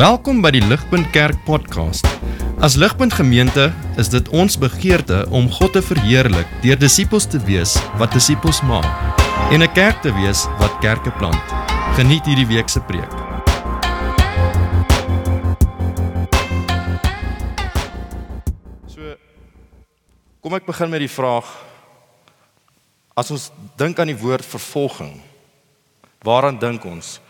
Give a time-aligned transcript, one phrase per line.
[0.00, 2.06] Welkom by die Ligpunt Kerk podcast.
[2.64, 3.66] As Ligpunt Gemeente
[4.00, 8.88] is dit ons begeerte om God te verheerlik deur disippels te wees wat disippels maak
[9.52, 11.44] en 'n kerk te wees wat kerke plant.
[12.00, 13.12] Geniet hierdie week se preek.
[18.88, 19.16] So
[20.40, 21.44] kom ek begin met die vraag
[23.14, 25.20] as ons dink aan die woord vervolging
[26.24, 27.20] waaraan dink ons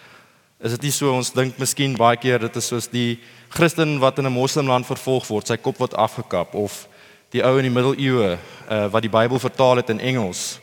[0.61, 3.19] is dit nie so ons dink miskien baie keer dit is soos die
[3.49, 6.87] Christen wat in 'n moslimland vervolg word sy kop word afgekap of
[7.33, 10.61] die ou in die middeleeue uh, wat die Bybel vertaal het in Engels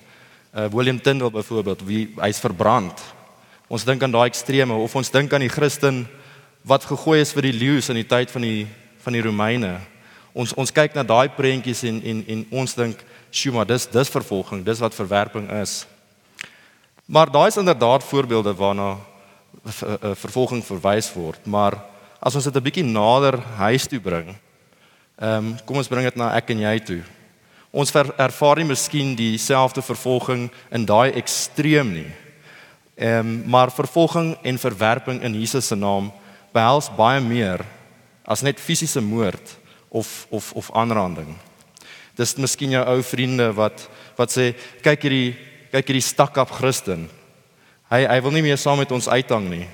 [0.53, 3.01] uh, William Tyndale byvoorbeeld wie hy's verbrand
[3.67, 6.07] ons dink aan daai extreme of ons dink aan die Christen
[6.63, 8.67] wat gegooi is vir die leeu's in die tyd van die
[9.01, 9.79] van die Romeine
[10.37, 12.97] ons ons kyk na daai prentjies en en en ons dink,
[13.31, 15.85] "Sjoe, maar dis dis vervolging, dis wat verwerping is."
[17.05, 18.97] Maar daai is inderdaad voorbeelde waarna
[19.65, 21.77] vervolging verwys word, maar
[22.21, 24.35] as ons dit 'n bietjie nader huis toe bring,
[25.17, 27.03] ehm um, kom ons bring dit na ek en jy toe.
[27.71, 32.11] Ons ver, ervaar nie miskien dieselfde vervolging in daai ekstreem nie.
[32.95, 36.11] Ehm um, maar vervolging en verwerping in Jesus se naam
[36.53, 37.65] behels baie meer
[38.25, 39.57] as net fisiese moord
[39.89, 41.35] of of of aanranding.
[42.15, 45.35] Dis miskien jou ou vriende wat wat sê kyk hierdie
[45.71, 47.09] kyk hierdie stak-up Christen.
[47.87, 49.65] Hy hy wil nie meer saam met ons uithang nie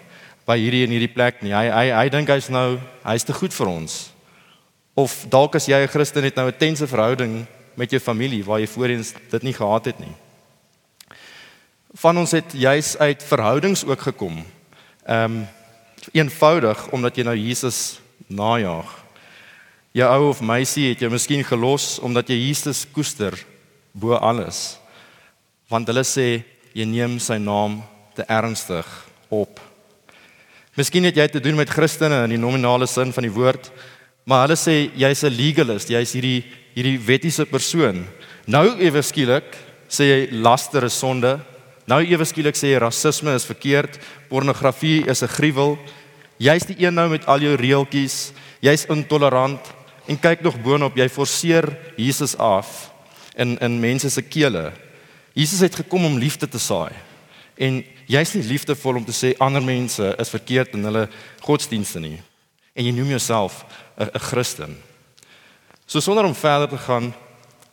[0.45, 1.53] by hierdie en hierdie plek nie.
[1.56, 4.11] Hy hy hy dink hy's nou hy's te goed vir ons.
[4.94, 8.59] Of dalk as jy 'n Christen het nou 'n tense verhouding met jou familie waar
[8.59, 10.14] jy voorheen dit nie gehad het nie.
[11.94, 14.45] Van ons het juis uit verhoudings ook gekom.
[15.08, 15.48] Ehm um,
[16.11, 19.03] eenvoudig omdat jy nou Jesus najag.
[19.92, 23.45] Jou ou of meisie het jou miskien gelos omdat jy Jesus koester
[23.92, 24.77] bo alles.
[25.70, 27.83] Want hulle sê jy neem sy naam
[28.16, 28.88] te ernstig
[29.30, 29.59] op.
[30.73, 33.70] Miskien het jy te doen met Christene in die nominale sin van die woord,
[34.25, 38.08] maar hulle sê jy's 'n legalist, jy's hierdie hierdie wettiese persoon.
[38.48, 39.55] Nou ewe skielik
[39.89, 41.39] sê jy laster is sonde.
[41.86, 43.99] Nou ewe skielik sê jy rasisme is verkeerd,
[44.30, 45.77] pornografie is 'n gruwel.
[46.39, 49.61] Jy's die een nou met al jou reeltjies, jy's intolerant,
[50.08, 52.92] en kyk nog boonop jy forceer Jesus af
[53.36, 54.71] in in mense se kele.
[55.33, 56.92] Jesus het gekom om liefde te saai.
[57.58, 61.08] En jy's nie liefdevol om te sê ander mense is verkeerd in hulle
[61.41, 62.21] godsdienste nie.
[62.75, 63.65] En jy noem jouself
[63.97, 64.77] 'n Christen.
[65.86, 67.14] So sonder om verder te gaan,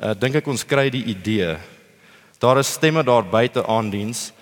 [0.02, 1.56] uh, dink ek ons kry die idee.
[2.38, 4.32] Daar is stemme daar buite aan diens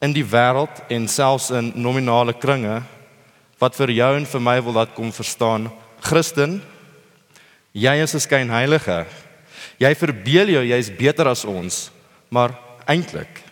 [0.00, 2.82] in die wêreld en selfs in nominale kringe
[3.58, 6.62] wat vir jou en vir my wil laat kom verstaan Christen
[7.74, 9.06] Jy is 'n skynheilige.
[9.78, 11.90] Jy verbeel jou jy's beter as ons,
[12.30, 12.54] maar
[12.86, 13.42] eintlik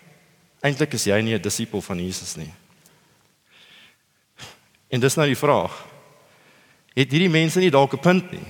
[0.63, 2.53] eintlik is jy nie 'n disipel van Jesus nie.
[4.91, 5.73] En dis nou die vraag.
[6.95, 8.47] Het hierdie mense nie dalk 'n punt nie?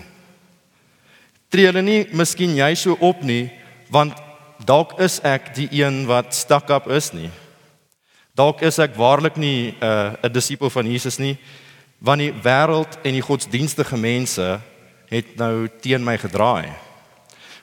[1.49, 3.51] Tree hulle nie miskien jy so op nie,
[3.91, 4.17] want
[4.65, 7.31] dalk is ek die een wat stak op is nie.
[8.35, 11.39] Dalk is ek waarlik nie 'n uh, 'n disipel van Jesus nie,
[11.99, 14.61] want die wêreld en die godsdienstige mense
[15.09, 16.73] het nou teen my gedraai.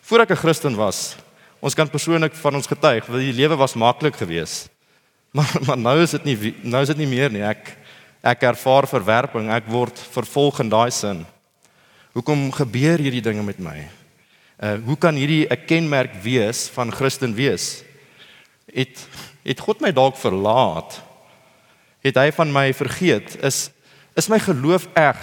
[0.02, 1.16] Voordat ek 'n Christen was,
[1.60, 4.70] ons kan persoonlik van ons getuig dat die lewe was maklik geweest.
[5.36, 7.44] Maar maar nou is dit nie nou is dit nie meer nie.
[7.46, 7.76] Ek
[8.26, 11.22] ek ervaar verwerping, ek word vervolg in daai sin.
[12.18, 13.78] Hoekom gebeur hierdie dinge met my?
[14.58, 17.84] Uh hoe kan hierdie 'n kenmerk wees van Christen wees?
[18.74, 19.06] Het
[19.46, 20.98] het God my dalk verlaat?
[22.02, 23.38] Het hy van my vergeet?
[23.44, 23.70] Is
[24.18, 25.20] is my geloof eg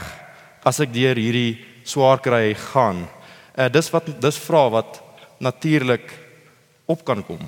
[0.62, 3.08] as ek deur hierdie swaar kry gaan.
[3.58, 5.03] Uh dis wat dis vra wat
[5.38, 6.25] natuurlik
[6.86, 7.42] op kan kom.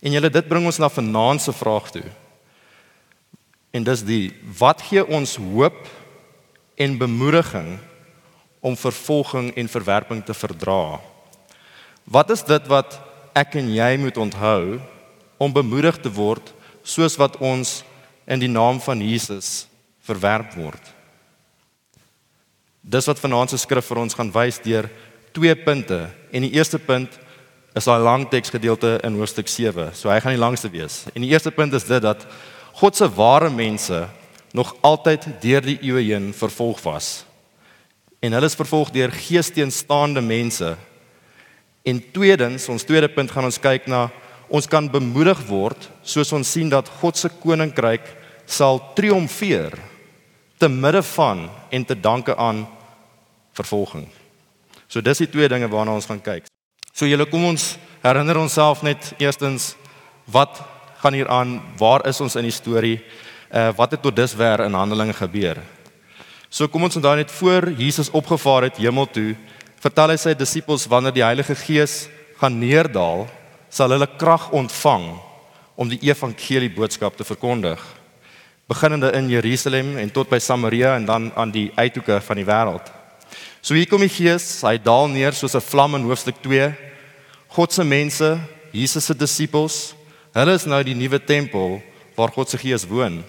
[0.00, 2.06] En julle dit bring ons na vanaand se vraag toe.
[3.70, 4.24] En dis die
[4.58, 5.78] wat gee ons hoop
[6.80, 7.76] en bemoediging
[8.60, 11.00] om vervolging en verwerping te verdra?
[12.04, 12.98] Wat is dit wat
[13.36, 14.80] ek en jy moet onthou
[15.40, 17.80] om bemoedig te word soos wat ons
[18.26, 19.68] in die naam van Jesus
[20.04, 20.82] verwerp word?
[22.80, 24.88] Dis wat vanaand se skrif vir ons gaan wys deur
[25.36, 26.08] twee punte.
[26.32, 27.18] En die eerste punt
[27.74, 29.90] is daai lang teksgedeelte in hoofstuk 7.
[29.94, 31.04] So hy gaan die langste wees.
[31.14, 32.26] En die eerste punt is dit dat
[32.80, 34.08] God se ware mense
[34.56, 37.24] nog altyd deur die eeue heen vervolg was.
[38.20, 40.74] En hulle is vervolg deur geesteenstaande mense.
[41.86, 44.08] En tweedens, ons tweede punt gaan ons kyk na
[44.50, 48.08] ons kan bemoedig word soos ons sien dat God se koninkryk
[48.50, 49.78] sal triomfeer
[50.58, 52.66] te midde van en te danke aan
[53.56, 54.08] vervolging.
[54.90, 56.49] So dis die twee dinge waarna ons gaan kyk.
[57.00, 59.70] So julle kom ons herinner onsself net eerstens
[60.28, 60.58] wat
[61.00, 61.54] gaan hier aan?
[61.80, 62.98] Waar is ons in die storie?
[63.50, 65.62] uh wat het tot dusver in Handelinge gebeur.
[66.50, 69.32] So kom ons onthou net voor Jesus opgevaar het hemel toe,
[69.80, 73.24] vertel hy sy disippels wanneer die Heilige Gees gaan neerdal,
[73.72, 75.08] sal hulle krag ontvang
[75.80, 77.80] om die evangelie boodskap te verkondig.
[78.68, 82.92] Beginnende in Jerusalem en tot by Samaria en dan aan die uithoeke van die wêreld.
[83.62, 86.89] So hier kom die Gees, hy daal neer soos 'n vlam in hoofstuk 2.
[87.50, 88.38] God se mense,
[88.70, 89.78] Jesus se disippels,
[90.36, 91.80] hulle is nou die nuwe tempel
[92.14, 93.24] waar God se Gees woon.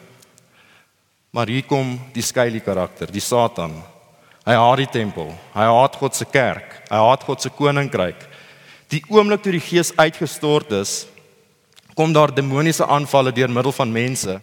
[1.33, 3.73] Maar hier kom die skeielike karakter, die Satan.
[4.45, 5.31] Hy haat die tempel.
[5.55, 6.81] Hy haat God se kerk.
[6.91, 8.27] Hy haat God se koninkryk.
[8.91, 11.05] Die oomblik toe die Gees uitgestort is,
[11.95, 14.37] kom daar demoniese aanvalle deur middel van mense.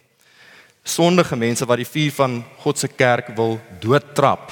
[0.82, 4.50] Sondige mense wat die vuur van God se kerk wil doodtrap.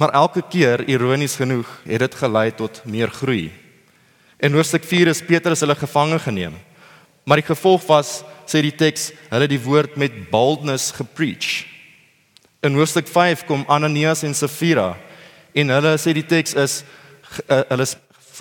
[0.00, 3.50] Maar elke keer, ironies genoeg, het dit gelei tot meer groei.
[4.40, 6.54] In hoofstuk 4 is Petrus hulle gevange geneem.
[7.28, 11.66] Maar die gevolg was sê die teks, hulle die woord met boldness gepreach.
[12.64, 14.94] In hoofstuk 5 kom Ananias en Safira
[15.52, 16.78] en hulle sê die teks is
[17.50, 17.94] uh, hulle is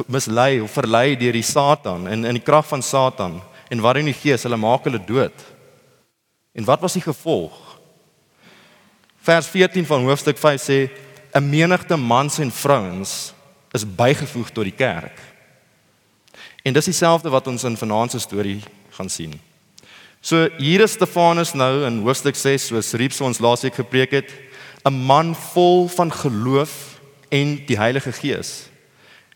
[0.07, 3.35] mislei of verlei deur die Satan en in die krag van Satan
[3.67, 5.35] en waarin die gees hulle maak hulle dood.
[6.56, 7.59] En wat was die gevolg?
[9.27, 10.81] Vers 14 van hoofstuk 5 sê
[11.34, 13.34] 'n menigte mans en vrouens
[13.72, 15.20] is bygevoeg tot die kerk.
[16.64, 19.40] En dis dieselfde wat ons in vanaand se storie gaan sien.
[20.22, 24.31] So hier is Stefanus nou in hoofstuk 6 soos Riepse ons laasweek gepreek het,
[24.84, 27.00] 'n man vol van geloof
[27.30, 28.70] en die Heilige Gees.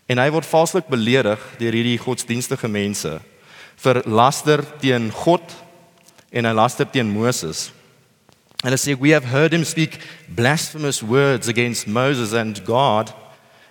[0.05, 3.21] En hy word valslik beledig deur hierdie godsdienstige mense
[3.75, 5.43] vir laster teen God
[6.31, 7.71] en 'n laster teen Moses.
[8.63, 9.99] Hulle sê we have heard him speak
[10.29, 13.13] blasphemous words against Moses and God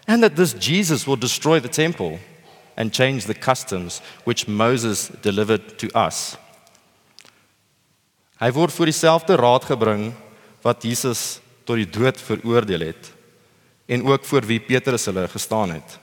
[0.06, 2.18] and that this Jesus will destroy the temple
[2.76, 6.36] and change the customs which Moses delivered to us.
[8.36, 10.10] Hy word voor dieselfde raad gebring
[10.64, 13.12] wat Jesus tot die dood veroordeel het
[13.86, 15.98] en ook voor wie Petrus hulle gestaan het.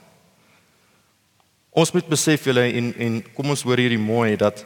[1.70, 4.64] Ons moet besef julle en en kom ons hoor hierdie mooi dat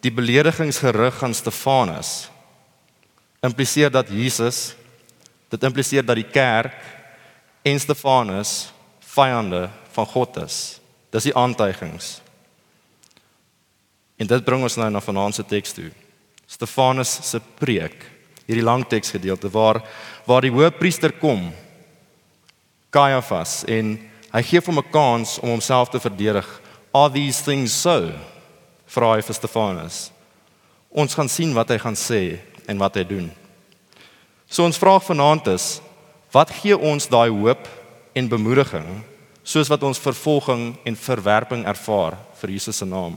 [0.00, 2.29] die beledigingsgerig aan Stefanus
[3.40, 4.74] impliseer dat Jesus
[5.50, 6.76] dit impliseer dat die kerk
[7.66, 8.70] en Stefanus
[9.10, 10.78] vyande van God is.
[11.10, 12.20] Dis die aantuigings.
[14.20, 15.88] En dit bring ons nou na vanaand se teks toe.
[16.50, 18.04] Stefanus se preek,
[18.46, 19.80] hierdie lang teksgedeelte waar
[20.28, 21.48] waar die hoëpriester kom,
[22.90, 23.96] Caiaphas en
[24.30, 26.46] hy gee hom 'n kans om homself te verdedig.
[26.94, 28.12] Are these things so?
[28.86, 30.10] Vra hy vir Stefanus.
[30.90, 32.38] Ons gaan sien wat hy gaan sê
[32.70, 33.28] en wat hy doen.
[34.50, 35.78] So ons vraag vanaand is,
[36.34, 37.66] wat gee ons daai hoop
[38.14, 38.88] en bemoediging
[39.42, 43.16] soos wat ons vervolging en verwerping ervaar vir Jesus se naam?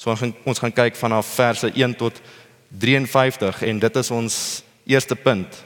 [0.00, 2.16] So ons gaan ons gaan kyk vanaf verse 1 tot
[2.72, 4.36] 53 en dit is ons
[4.88, 5.60] eerste punt.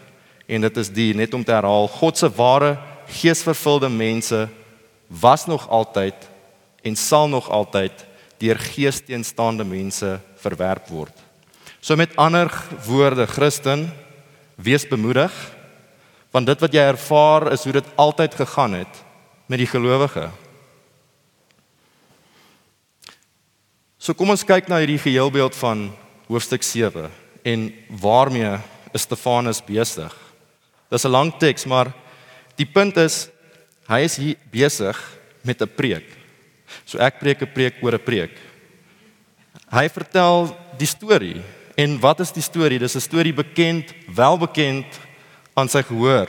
[0.47, 2.77] En dit is die net om te herhaal God se ware
[3.07, 4.47] geesvervulde mense
[5.07, 6.27] was nog altyd
[6.83, 8.07] en sal nog altyd
[8.39, 11.26] deur geesteenstaande mense verwerp word.
[11.87, 12.51] So met ander
[12.83, 13.93] woorde Christen
[14.59, 15.31] wees bemoedig
[16.35, 18.97] want dit wat jy ervaar is hoe dit altyd gegaan het
[19.47, 20.25] met die gelowige.
[24.03, 25.87] So kom ons kyk na hierdie geheelbeeld van
[26.27, 27.07] hoofstuk 7
[27.47, 27.71] en
[28.03, 28.59] waarmee
[28.91, 30.11] is Stefanus besig.
[30.91, 31.95] Dis 'n lang teks, maar
[32.57, 33.29] die punt is
[33.87, 34.99] hy is hier besig
[35.43, 36.11] met 'n preek.
[36.85, 38.35] So ek preek 'n preek oor 'n preek.
[39.71, 41.43] Hy vertel die storie
[41.77, 42.79] en wat is die storie?
[42.79, 44.87] Dis 'n storie bekend, welbekend
[45.55, 46.29] aan sy gehoor.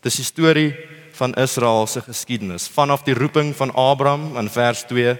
[0.00, 0.74] Dis die storie
[1.12, 5.18] van Israel se geskiedenis vanaf die roeping van Abraham in vers 2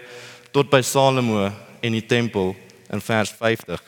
[0.53, 2.55] tot by Salomo en die tempel
[2.91, 3.83] in vers 50.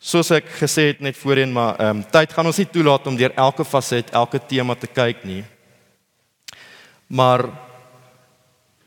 [0.00, 3.16] Soos ek gesê het net voorheen, maar ehm um, tyd gaan ons nie toelaat om
[3.16, 5.44] deur elke faset, elke tema te kyk nie.
[7.06, 7.44] Maar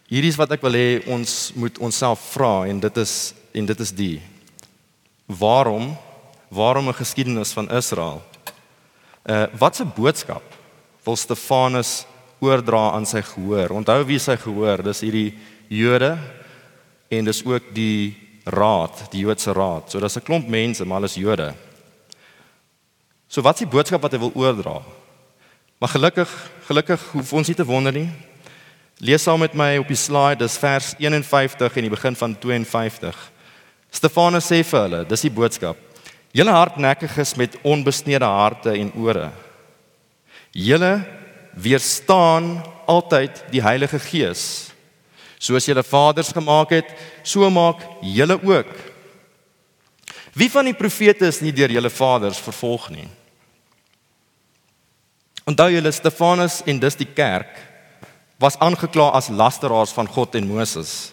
[0.09, 3.79] hierdie is wat ek wil hê ons moet onsself vra en dit is en dit
[3.79, 4.21] is die
[5.25, 5.97] waarom
[6.47, 8.21] waarom 'n geskiedenis van Israel?
[9.25, 10.43] Uh wat 'n boodskap
[11.03, 12.05] wil Stefanus
[12.39, 13.69] oordra aan sy gehoor?
[13.69, 14.83] Onthou wie sy gehoor?
[14.83, 15.37] Dis hierdie
[15.67, 16.17] Jode
[17.09, 19.91] en dis ook die raad, die Joodse raad.
[19.91, 21.53] So daar's 'n klomp mense, maar alles Jode.
[23.27, 24.81] So wat is die boodskap wat hy wil oordra?
[25.79, 28.09] Maar gelukkig, gelukkig hoef ons nie te wonder nie.
[28.97, 33.31] Lees saam met my op die slide, dis vers 51 en die begin van 52.
[33.93, 35.77] Stefanus sê vir hulle, dis die boodskap.
[36.33, 39.29] Julle hardnekkig is met onbesnede harte en ore.
[40.53, 40.95] Julle
[41.53, 42.55] weerstaan
[42.89, 44.71] altyd die Heilige Gees.
[45.37, 46.89] Soos julle vaders gemaak het,
[47.23, 48.71] so maak julle ook.
[50.33, 53.05] Wie van die profete is nie deur julle vaders vervolg nie?
[55.45, 57.59] Onthou julle Stefanus en dis die kerk
[58.41, 61.12] was aangekla as lasteraars van God en Moses.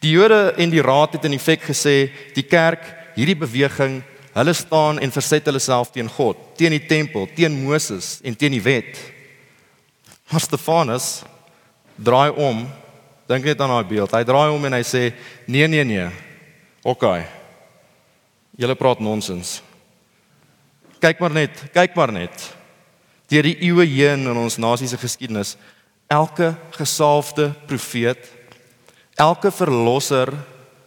[0.00, 2.84] Die Jode en die raad het in effek gesê die kerk,
[3.16, 4.00] hierdie beweging,
[4.32, 8.56] hulle staan en verset hulle self teen God, teen die tempel, teen Moses en teen
[8.56, 8.96] die wet.
[10.30, 11.08] Maar Stefanus
[12.00, 12.64] draai om,
[13.28, 14.14] dink net aan daai beeld.
[14.14, 15.02] Hy draai om en hy sê:
[15.46, 16.08] "Nee, nee, nee.
[16.82, 17.04] OK.
[18.56, 19.60] Julle praat nonsens.
[21.00, 22.54] Kyk maar net, kyk maar net.
[23.28, 25.56] Deur die eeue heen in ons nasie se geskiedenis,
[26.08, 28.39] elke gesalfde profeet
[29.20, 30.32] Elke verlosser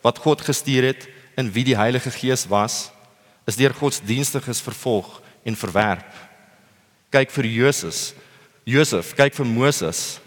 [0.02, 1.06] wat God gestuur het
[1.38, 2.88] in wie die Heilige Gees was,
[3.46, 6.08] is deur godsdienstiges vervolg en verwerp.
[7.14, 8.16] Kyk vir Jesus,
[8.66, 10.18] Josef, kyk vir Moses,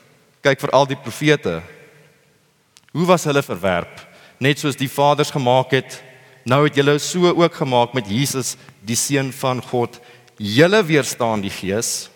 [0.44, 1.58] kyk vir al die profete.
[2.94, 4.04] Hoe was hulle verwerp?
[4.38, 5.98] Net soos die vaders gemaak het,
[6.46, 8.54] nou het julle so ook gemaak met Jesus,
[8.86, 9.98] die seun van God.
[10.38, 12.06] Julle weerstaan die Gees.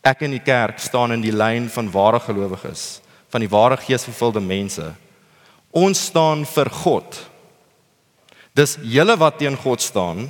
[0.00, 3.01] Ek in die kerk staan in die lyn van ware gelowiges
[3.32, 4.92] van die ware geesvervulde mense.
[5.72, 7.16] Ons staan vir God.
[8.52, 10.26] Dis julle wat teen God staan.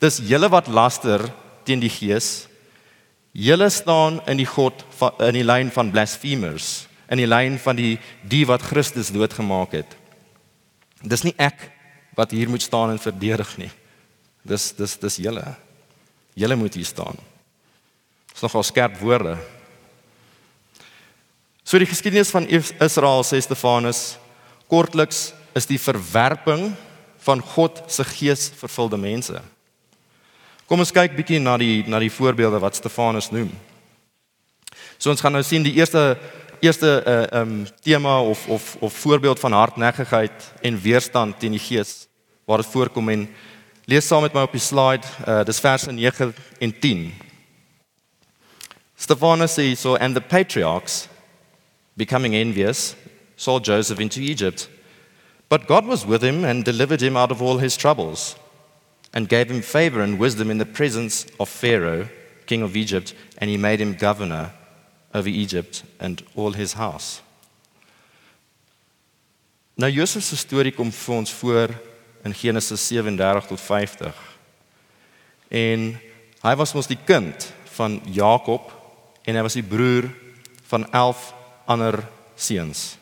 [0.00, 1.26] Dis julle wat laster
[1.68, 2.46] teen die Gees.
[3.36, 4.84] Julle staan in die God
[5.20, 9.96] in die lyn van blasphemers, in die lyn van die die wat Christus doodgemaak het.
[11.04, 11.68] Dis nie ek
[12.16, 13.72] wat hier moet staan en verdedig nie.
[14.40, 15.44] Dis dis dis julle.
[16.36, 17.20] Julle moet hier staan.
[18.32, 19.36] Dis nogal skerp woorde.
[21.66, 24.20] So die geskiedenis van Israel sê Stefanus
[24.70, 26.68] kortliks is die verwerping
[27.26, 29.40] van God se gees vervulde mense.
[30.70, 33.50] Kom ons kyk bietjie na die na die voorbeelde wat Stefanus noem.
[34.94, 36.14] So ons gaan nou sien die eerste
[36.62, 42.06] eerste uh um tema of of of voorbeeld van hardnekkigheid en weerstand teen die gees
[42.46, 43.26] waar dit voorkom en
[43.90, 46.30] lees saam met my op die slide uh dis verse 9
[46.60, 47.04] en 10.
[48.94, 51.08] Stefanus sê so and the patriarchs
[51.96, 52.94] becoming envious,
[53.36, 54.68] sold Joseph into Egypt.
[55.48, 58.36] But God was with him and delivered him out of all his troubles,
[59.14, 62.08] and gave him favor and wisdom in the presence of Pharaoh,
[62.46, 64.52] king of Egypt, and he made him governor
[65.14, 67.22] over Egypt and all his house.
[69.76, 71.72] Nou Josef se storie kom vir ons voor
[72.24, 74.20] in Genesis 37 tot 50.
[75.52, 75.82] En
[76.42, 78.70] hy was mos die kind van Jakob
[79.28, 80.08] en hy was die broer
[80.70, 80.88] van
[81.66, 82.02] ander
[82.36, 82.96] seuns.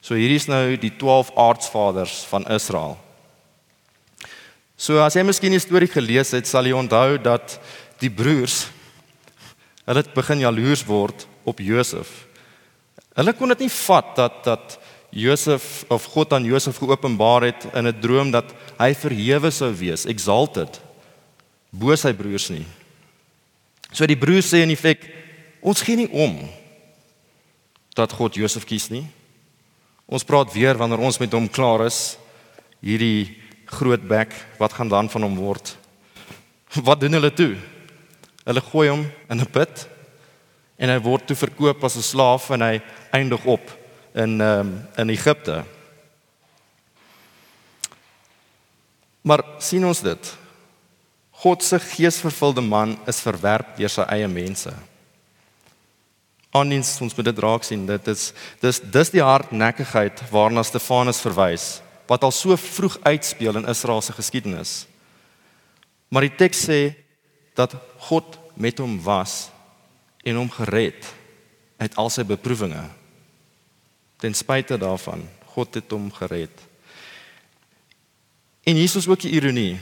[0.00, 2.96] So hierdie is nou die 12 aardsvaders van Israel.
[4.80, 7.58] So as jy miskien die storie gelees het, sal jy onthou dat
[8.00, 8.64] die broers
[9.84, 12.08] hulle het begin jaloers word op Josef.
[13.18, 14.76] Hulle kon dit nie vat dat dat
[15.10, 20.06] Josef of God aan Josef geopenbaar het in 'n droom dat hy verhewe sou wees,
[20.06, 20.80] exalted
[21.70, 22.66] bo sy broers nie.
[23.92, 25.10] So die broers sê in feite
[25.60, 26.48] ons gee nie om
[27.94, 29.04] dat God Josef kies nie.
[30.10, 32.16] Ons praat weer wanneer ons met hom klaar is.
[32.82, 33.38] Hierdie
[33.70, 35.76] groot bek, wat gaan dan van hom word?
[36.86, 37.54] Wat doen hulle toe?
[38.46, 39.86] Hulle gooi hom in 'n put
[40.78, 42.80] en hy word toe verkoop as 'n slaaf en hy
[43.12, 43.62] eindig op
[44.14, 45.64] in um, in Egipte.
[49.22, 50.36] Maar sien ons dit?
[51.30, 54.72] God se geesvervulde man is verwerp deur sy eie mense
[56.50, 57.86] aandiens ons moet dit raak sien.
[57.86, 58.30] Dit is
[58.62, 61.78] dis dis die hardnekkigheid waarna Stefanus verwys
[62.10, 64.72] wat al so vroeg uitspeel in Israel se geskiedenis.
[66.10, 66.80] Maar die teks sê
[67.54, 67.76] dat
[68.10, 69.46] God met hom was
[70.26, 71.06] en hom gered
[71.78, 72.82] uit al sy beproewinge.
[74.18, 75.22] Ten spyte daarvan
[75.54, 76.52] God het hom gered.
[78.66, 79.78] En hier is ook die ironie.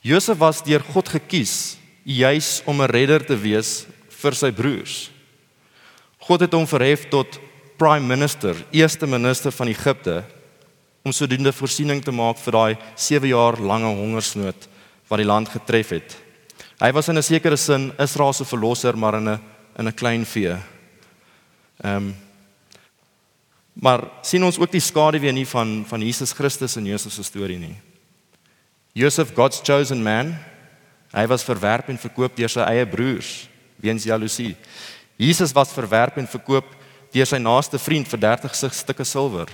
[0.00, 5.12] Josef was deur God gekies juis om 'n redder te wees vir sy broers
[6.22, 7.40] God het hom verhef tot
[7.80, 10.22] prime minister, eerste minister van Egipte
[11.02, 14.68] om sodoende voorsiening te maak vir daai 7 jaar lange hongersnood
[15.10, 16.14] wat die land getref het.
[16.78, 19.40] Hy was in 'n sekere sin Israel se verlosser, maar in 'n
[19.78, 20.56] in 'n klein vee.
[21.82, 22.14] Ehm um,
[23.72, 27.58] maar sien ons ook die skaduwee nie van van Jesus Christus in Jesus se storie
[27.58, 27.76] nie.
[28.92, 30.36] Joseph God's chosen man,
[31.12, 34.56] hy was verwerp en verkoop deur sy eie broers weens jaloesie.
[35.22, 36.66] Jesus was verwerp en verkoop
[37.14, 39.52] deur sy naaste vriend vir 30 stukke silwer.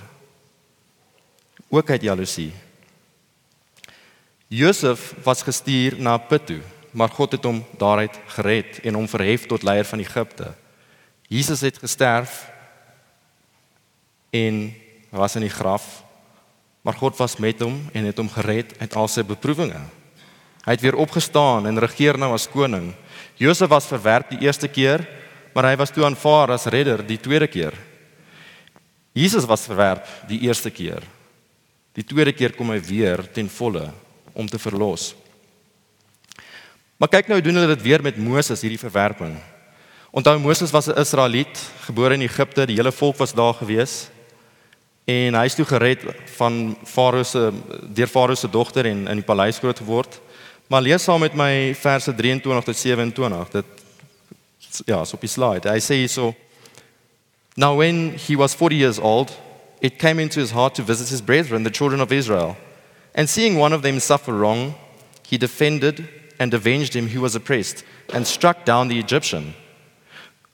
[1.69, 2.49] Ook uit jaloesie.
[4.49, 9.63] Josef was gestuur na Pitu, maar God het hom daaruit gered en hom verhef tot
[9.63, 10.53] leier van Egipte.
[11.29, 12.47] Jesus het gesterf
[14.33, 14.73] en
[15.13, 16.01] was in die graf
[16.81, 19.81] Maar God was met hom en het hom gered uit al sy beproewinge.
[20.63, 22.93] Hy het weer opgestaan en regeer nou as koning.
[23.39, 25.03] Josef was verwerp die eerste keer,
[25.53, 27.73] maar hy was toe aanvaar as redder die tweede keer.
[29.13, 31.03] Jesus was verwerp die eerste keer.
[31.97, 33.89] Die tweede keer kom hy weer ten volle
[34.33, 35.13] om te verlos.
[36.99, 39.37] Maar kyk nou doen hulle dit weer met Moses hierdie verwerping.
[40.11, 44.09] Onthou Moses was 'n Israeliet, gebore in Egipte, die hele volk was daar gewees.
[45.05, 46.03] En hy is toe gered
[46.37, 47.51] van Farao se
[47.93, 50.19] deur Farao se dogter en in die paleis groot geword.
[50.67, 53.49] Maar lees saam met my verse 23 tot 27.
[53.49, 53.65] Dit
[54.87, 55.65] ja, so slide.
[55.65, 56.35] Hy sê hierso
[57.57, 59.35] Now when he was 40 years old,
[59.81, 62.55] it came into his heart to visit his brethren, the children of Israel.
[63.13, 64.75] And seeing one of them suffer wrong,
[65.23, 66.07] he defended
[66.39, 67.83] and avenged him who was oppressed
[68.13, 69.55] and struck down the Egyptian.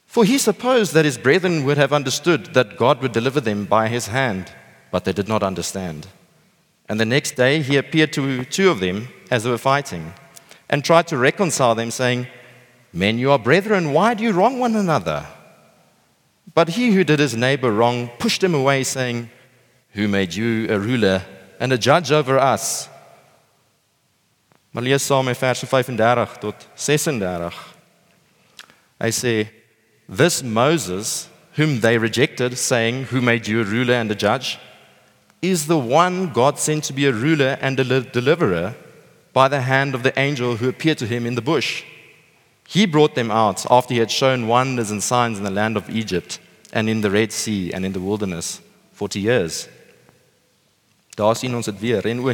[0.05, 3.87] For he supposed that his brethren would have understood that God would deliver them by
[3.87, 4.51] his hand,
[4.89, 6.07] but they did not understand.
[6.87, 10.13] And the next day he appeared to two of them as they were fighting
[10.69, 12.27] and tried to reconcile them, saying,
[12.95, 15.25] Men, you are brethren, why do you wrong one another?
[16.53, 19.29] But he who did his neighbor wrong pushed him away, saying,
[19.91, 21.21] Who made you a ruler
[21.59, 22.87] and a judge over us?
[24.71, 27.53] Maar lees saam met verse 35 tot 36.
[29.01, 29.49] Hy sê
[30.07, 34.57] This Moses, whom they rejected, saying, Who made you a ruler and a judge,
[35.41, 38.73] is the one God sent to be a ruler and a deliverer
[39.33, 41.83] by the hand of the angel who appeared to him in the bush.
[42.67, 45.89] He brought them out after he had shown wonders and signs in the land of
[45.89, 46.39] Egypt
[46.73, 48.59] and in the Red Sea and in the wilderness
[48.93, 49.67] 40 years.
[51.15, 52.05] Daar sien ons dit weer.
[52.05, 52.33] En o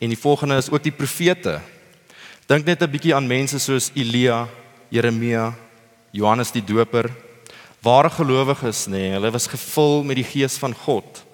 [0.00, 1.60] en die volgende is ook die profete.
[2.46, 4.48] Dink net 'n bietjie aan mense soos Elia,
[4.88, 5.54] Jeremia,
[6.10, 7.10] Johannes die Doper,
[7.82, 11.24] ware gelowiges nê, nee, hulle was gevul met die gees van God.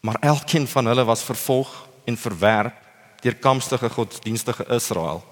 [0.00, 2.74] Maar elkeen van hulle was vervolg en verwerp
[3.20, 5.24] deur kamstige godsdienstige Israel.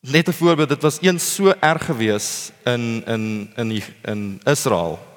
[0.00, 5.08] Net 'n voorbeeld, dit was eens so erg gewees in in in die, in Israel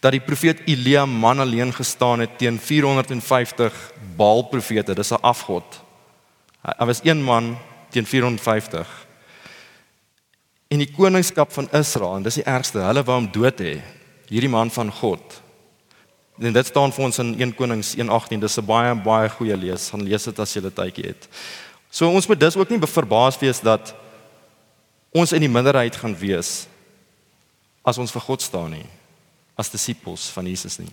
[0.00, 5.82] dat die profeet Elia man alleen gestaan het teen 450 Baal profete, dis 'n afgod.
[6.62, 7.58] Hy was een man
[7.90, 9.06] teen 450
[10.68, 13.80] en die koningskap van Israel en dis die ergste hulle wou hom dood hê
[14.26, 15.42] hierdie man van God.
[16.38, 19.90] En dit staan vir ons in 1 Konings 1:18 dis 'n baie baie goeie lees.
[19.90, 21.28] Gaan lees dit as jy tydjie het
[21.90, 23.94] so ons moet dus ook nie verbaas wees dat
[25.14, 26.66] ons in die minderheid gaan wees
[27.84, 28.86] as ons vir God staan nie
[29.58, 30.92] as disippels van Jesus nie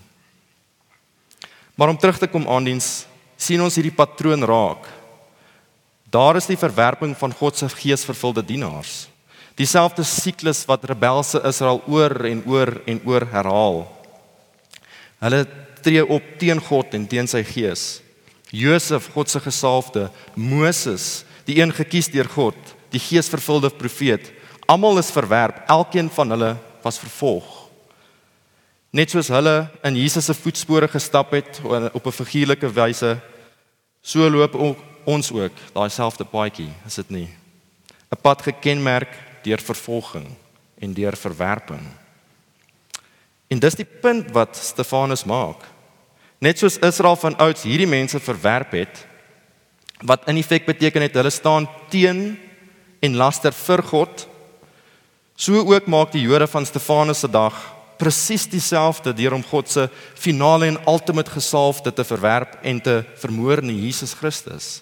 [1.76, 3.06] maar om terug te kom aan diens
[3.38, 4.88] sien ons hierdie patroon raak
[6.12, 9.06] daar is die verwerping van God se geesvervulde dienaars
[9.56, 13.86] Dieselfde siklus wat rebelse Israel oor en oor en oor herhaal.
[15.24, 15.46] Hulle
[15.80, 17.86] tree op teen God en teen sy gees.
[18.52, 22.58] Josef, God se gesalfde, Moses, die een gekies deur God,
[22.94, 24.32] die geesvervulde profeet,
[24.68, 27.48] almal is verwerp, elkeen van hulle was vervolg.
[28.96, 31.60] Net soos hulle in Jesus se voetspore gestap het
[31.94, 33.18] op 'n figuurlike wyse,
[34.02, 34.56] so loop
[35.06, 37.30] ons ook daai selfde paadjie, is dit nie?
[38.12, 39.12] 'n Pad gekenmerk
[39.44, 40.28] deur vervolging
[40.80, 41.82] en deur verwerping.
[43.48, 45.62] En dis die punt wat Stefanus maak.
[46.46, 49.00] Net soos Israel van ouds hierdie mense verwerp het,
[50.06, 52.36] wat in feite beteken het hulle staan teen
[53.02, 54.28] en laster vir God,
[55.36, 57.56] so ook maak die Jode van Stefanus se dag
[57.98, 59.88] presies dieselfde deur om God se
[60.20, 64.82] finale en ultimate gesalfde te verwerp en te vermoor in Jesus Christus.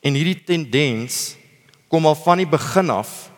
[0.00, 1.34] En hierdie tendens
[1.90, 3.28] kom al van die begin af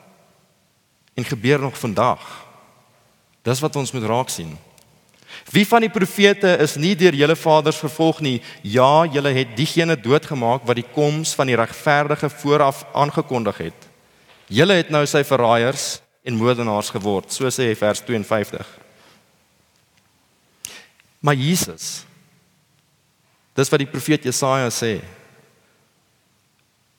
[1.16, 2.20] en gebeur nog vandag.
[3.42, 4.52] Dis wat ons moet raak sien.
[5.48, 8.36] Wie van die profete is nie deur julle vaders vervolg nie?
[8.62, 13.88] Ja, julle het diegene doodgemaak wat die koms van die regverdige vooraf aangekondig het.
[14.50, 18.76] Julle het nou sy verraaiers en moordenaars geword, so sê hy vers 52.
[21.20, 22.04] Maar Jesus
[23.60, 25.00] Dis wat die profeet Jesaja sê.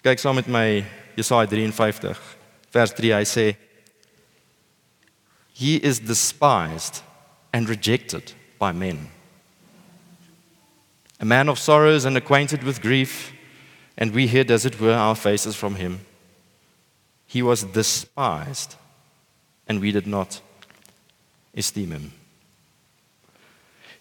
[0.03, 0.83] Kyk saam met my
[1.17, 2.19] Jesaja 53
[2.71, 3.45] vers 3 hy sê
[5.59, 7.01] He is despised
[7.53, 9.09] and rejected by men.
[11.19, 13.33] A man of sorrows and acquainted with grief,
[13.97, 15.99] and we hid as it were our faces from him.
[17.27, 18.75] He was despised,
[19.67, 20.41] and we did not
[21.55, 22.13] esteem him.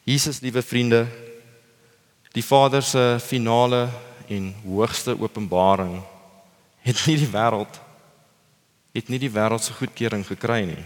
[0.06, 1.06] Jesus, liewe vriende,
[2.32, 3.88] die Vader se finale
[4.28, 6.02] en hoogste openbaring
[6.80, 7.80] het nie die wêreld
[8.94, 10.84] het nie die wêreld se goedkeuring gekry nie.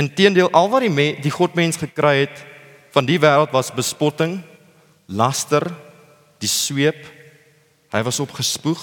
[0.00, 2.44] Inteendeel al wat die me, die God mens gekry het
[2.94, 4.40] van die wêreld was bespotting,
[5.06, 5.66] laster,
[6.40, 7.04] die sweep.
[7.90, 8.82] Hy was opgespoeg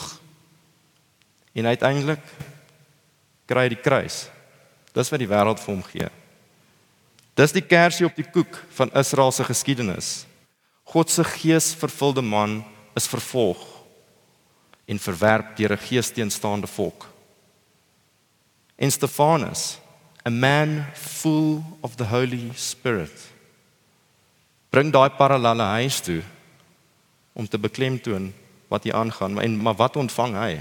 [1.58, 2.22] en uiteindelik
[3.50, 4.28] kry hy die kruis.
[4.94, 6.10] Dis wat die wêreld vir hom gee.
[7.38, 10.26] Dis die kersie op die koek van Israel se geskiedenis.
[10.88, 12.62] God se gees vervulde man
[12.98, 13.62] is vervolg
[14.88, 17.06] en verwerp deur 'n geesteenstaande volk.
[18.76, 19.80] En Stefanus,
[20.28, 23.16] a man full of the Holy Spirit,
[24.70, 26.20] bring daai parallelle huis toe
[27.32, 28.34] om te beklemtoon
[28.68, 29.40] wat hier aangaan.
[29.40, 30.58] En maar wat ontvang hy?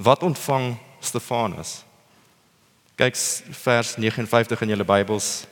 [0.00, 1.82] Wat ontvang Stefanus?
[2.96, 3.18] Kyk
[3.64, 5.44] vers 59 in julle Bybels.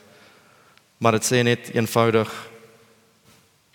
[0.97, 2.31] Maar dit sê net eenvoudig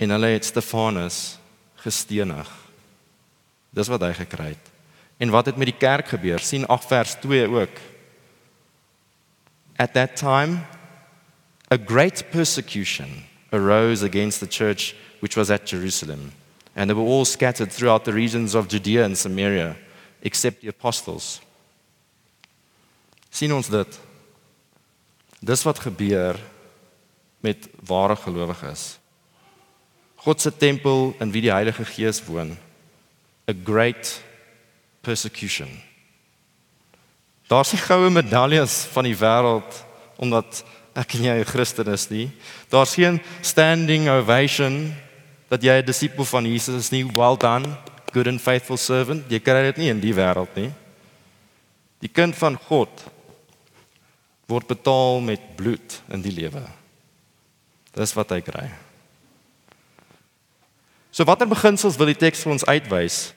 [0.03, 1.37] en hulle het Stefanus
[1.85, 2.51] gestenig.
[3.71, 4.75] Dis wat hy gekry het.
[5.23, 6.43] En wat het met die kerk gebeur?
[6.43, 7.79] sien 8 vers 2 ook.
[9.79, 10.65] At that time
[11.71, 16.33] a great persecution arose against the church which was at Jerusalem
[16.75, 19.77] and they were all scattered throughout the regions of Judea and Samaria
[20.23, 21.41] except the apostles.
[23.31, 23.99] sien ons dit?
[25.41, 26.39] Dis wat gebeur
[27.41, 28.99] met ware gelowiges.
[30.25, 32.57] God se tempel in wie die Heilige Gees woon.
[33.47, 34.23] A great
[35.01, 35.69] persecution.
[37.49, 39.85] Daar's nie goue medaljes van die wêreld
[40.21, 40.61] omdat
[40.99, 42.31] ek en jy 'n Christen is nie.
[42.69, 44.95] Daar's geen standing ovation
[45.49, 47.05] dat jy 'n disipel van Jesus is nie.
[47.05, 47.77] Well done,
[48.13, 49.31] good and faithful servant.
[49.31, 50.73] Jy kry dit nie in die wêreld nie.
[52.01, 52.91] Die kind van God
[54.47, 56.63] word betaal met bloed in die lewe.
[57.95, 58.71] Dis wat hy kry.
[61.11, 63.33] So watter beginsels wil die teks vir ons uitwys?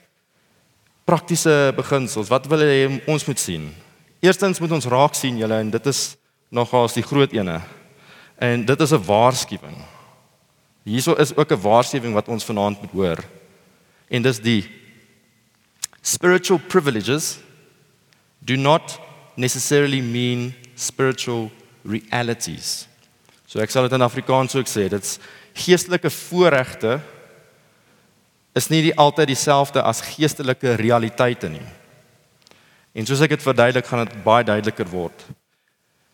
[1.04, 2.28] Praktiese beginsels.
[2.28, 3.74] Wat wil hy ons moet sien?
[4.22, 6.02] Eerstens moet ons raak sien julle en dit is
[6.54, 7.58] nogals die groot ene.
[8.38, 9.78] En dit is 'n waarskuwing.
[10.84, 13.18] Hierso is ook 'n waarskuwing wat ons vanaand moet hoor.
[14.08, 14.70] En dis die
[16.02, 17.38] spiritual privileges
[18.38, 19.00] do not
[19.34, 21.50] necessarily mean spiritual
[21.82, 22.86] realities.
[23.46, 25.18] So ek sal dit in Afrikaans ook sê, dit's
[25.52, 27.00] geestelike voorregte
[28.54, 31.66] is nie die altyd dieselfde as geestelike realiteite nie.
[32.92, 35.24] En soos ek dit verduidelik, gaan dit baie duideliker word.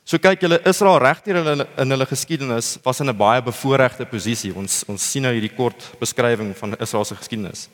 [0.09, 4.55] So kyk julle Israel regdeur hulle in hulle geskiedenis was in 'n baie bevoordeelde posisie.
[4.55, 7.69] Ons ons sien nou hierdie kort beskrywing van Israel se geskiedenis.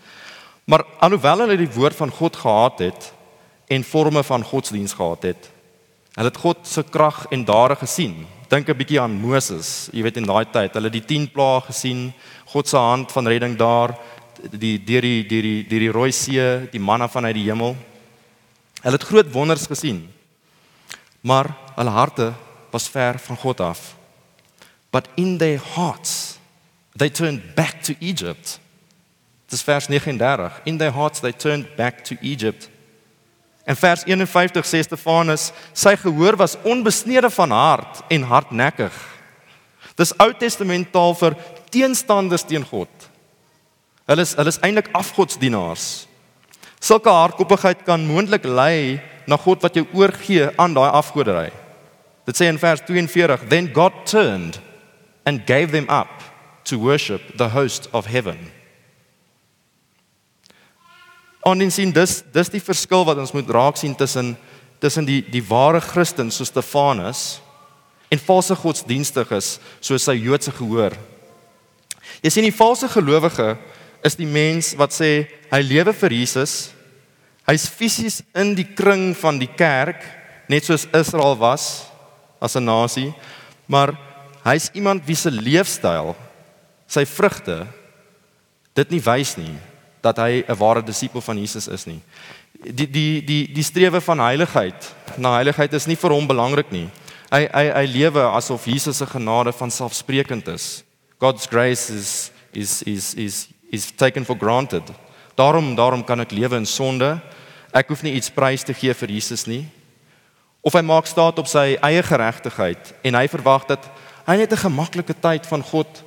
[0.66, 3.12] Maar alhoewel hulle die woord van God gehaat het
[3.68, 5.50] en forme van godsdiens gehad het,
[6.14, 8.26] hulle het God se krag en dade gesien.
[8.48, 12.12] Dink 'n bietjie aan Moses, jy weet in daai tyd, hulle die 10 plaae gesien,
[12.46, 13.94] God se hand van redding daar
[14.50, 17.76] die deur die deur die deur die rooi see, die manna vanuit die hemel.
[18.84, 20.02] Hulle het groot wonders gesien.
[21.24, 22.32] Maar hulle harte
[22.70, 23.94] was ver van God af.
[24.90, 26.38] But in their hearts
[26.96, 28.60] they turned back to Egypt.
[29.48, 30.60] Dis vers 39.
[30.64, 32.68] In their hearts they turned back to Egypt.
[33.64, 38.96] En vers 51 sê Stefanus, sy gehoor was onbesnede van hart en hardnekkig.
[39.96, 41.36] Dis Ou Testament taal vir
[41.72, 42.90] teenstanders teen God.
[44.04, 46.04] Hulle is hulle is eintlik afgodsdienaars.
[46.84, 51.48] Sulke hardkoppigheid kan moontlik lei na God wat jou oorgee aan daai afgoderry.
[52.28, 54.60] Dit sê in vers 42, then God turned
[55.24, 56.20] and gave them up
[56.68, 58.36] to worship the host of heaven.
[61.44, 64.34] Ons sien dis dis die verskil wat ons moet raak sien tussen
[64.80, 67.24] tussen die die ware Christen soos Stefanus
[68.12, 70.96] en valse godsdienstiges soos sy Joodse gehoor.
[72.24, 73.54] Jy sien die valse gelowige
[74.04, 76.72] is die mens wat sê hy lewe vir Jesus.
[77.48, 80.04] Hy's fisies in die kring van die kerk,
[80.48, 81.86] net soos Israel was
[82.40, 83.14] as 'n nasie,
[83.66, 83.96] maar
[84.44, 86.14] hy's iemand wie se leefstyl,
[86.86, 87.66] sy vrugte
[88.74, 89.56] dit nie wys nie
[90.02, 92.00] dat hy 'n ware disipel van Jesus is nie.
[92.60, 96.90] Die die die die strewe van heiligheid, na heiligheid is nie vir hom belangrik nie.
[97.30, 100.84] Hy hy hy lewe asof Jesus se genade van selfsprekend is.
[101.18, 104.82] God's grace is is is is is taken for granted.
[105.34, 107.20] Daarom daarom kan ek lewe in sonde.
[107.74, 109.64] Ek hoef nie iets prys te gee vir Jesus nie.
[110.62, 113.90] Of hy maak staat op sy eie geregtigheid en hy verwag dat
[114.24, 116.04] hy net 'n gemaklike tyd van God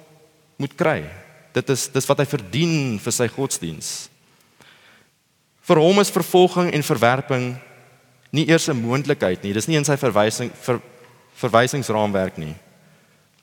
[0.57, 1.05] moet kry.
[1.53, 4.09] Dit is dis wat hy verdien vir sy godsdiens.
[5.61, 7.57] Vir hom is vervolging en verwerping
[8.31, 9.53] nie eers 'n moontlikheid nie.
[9.53, 10.79] Dis nie in sy verwysing ver,
[11.35, 12.55] verwysingsraamwerk nie.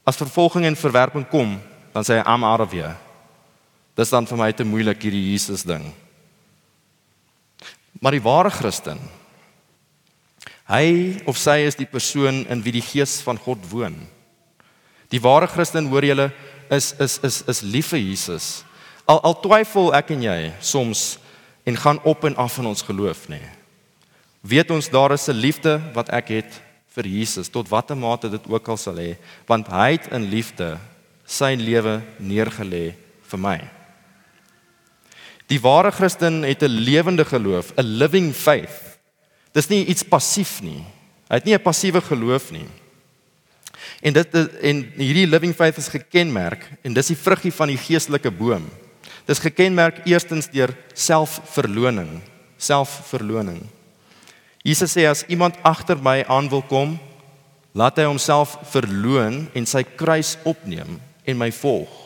[0.07, 1.61] As vervolging en verwerping kom,
[1.93, 2.97] dan sê hy I'm out of here.
[3.95, 5.87] Dis dan vir my te moeilik hierdie Jesus ding.
[8.01, 8.99] Maar die ware Christen
[10.69, 13.99] hy of sy is die persoon in wie die gees van God woon.
[15.13, 16.31] Die ware Christen hoor julle
[16.73, 18.65] is is is is lief vir Jesus.
[19.07, 21.19] Al al twyfel ek en jy soms
[21.69, 23.41] en gaan op en af in ons geloof nê.
[24.45, 26.61] Weet ons daar is 'n liefde wat ek het
[26.95, 30.79] vir Jesus tot watter mate dit ook al sal hê, want hy het in liefde
[31.27, 33.74] sy lewe neergelê vir my.
[35.53, 38.99] Die ware Christen het 'n lewende geloof, 'n living faith.
[39.53, 40.85] Dis nie iets passief nie.
[41.29, 42.67] Hy het nie 'n passiewe geloof nie.
[44.01, 48.31] En dit en hierdie living faith is gekenmerk en dis die vruggie van die geestelike
[48.31, 48.69] boom.
[49.25, 52.21] Dis gekenmerk eerstens deur selfverloning,
[52.57, 53.63] selfverloning.
[54.63, 56.99] Jesus sê as iemand agter my aan wil kom,
[57.73, 62.04] laat hy homself verloon en sy kruis opneem en my volg.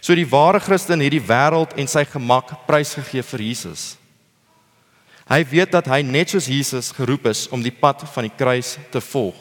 [0.00, 3.92] So die ware Christen het die wêreld en sy gemak prysgegee vir Jesus.
[5.30, 8.76] Hy weet dat hy net soos Jesus geroep is om die pad van die kruis
[8.92, 9.38] te volg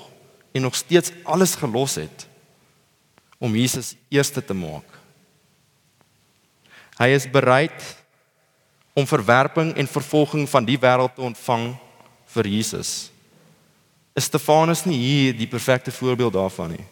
[0.54, 2.28] en nog steeds alles gelos het
[3.42, 4.86] om Jesus eerste te maak.
[7.00, 7.82] Hy is bereid
[8.94, 11.72] om verwerping en vervolging van die wêreld te ontvang
[12.36, 13.10] vir Jesus.
[14.14, 16.86] Is Stefanus nie hier die perfekte voorbeeld daarvan nie?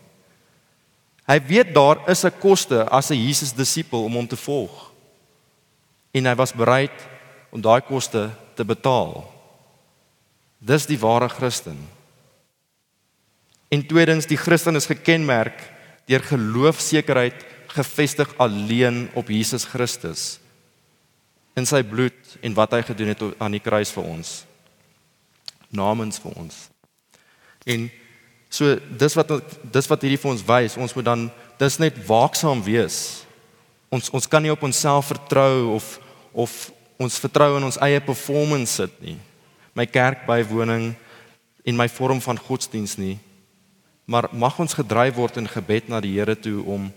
[1.29, 4.91] Hy weet daar is 'n koste as 'n Jesus disipel om hom te volg.
[6.11, 6.97] En hy was bereid
[7.51, 9.23] om daai koste te betaal.
[10.57, 11.77] Dis die ware Christen.
[13.69, 15.71] En tweedens, die Christen is gekenmerk
[16.05, 20.39] deur geloofsekerheid gefestig alleen op Jesus Christus
[21.53, 24.45] in sy bloed en wat hy gedoen het aan die kruis vir ons
[25.69, 26.55] namens vir ons.
[27.69, 27.89] En
[28.49, 29.31] so dis wat
[29.71, 33.23] dis wat hierdie vir ons wys, ons moet dan dis net waaksaam wees.
[33.89, 35.99] Ons ons kan nie op onsself vertrou of
[36.33, 39.17] of ons vertrou in ons eie performance sit nie.
[39.73, 40.93] My kerk bywoning
[41.65, 43.19] en my vorm van godsdiens nie
[44.09, 46.87] maar mag ons gedryf word in gebed na die Here toe om